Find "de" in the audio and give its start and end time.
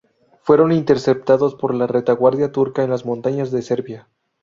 3.51-3.61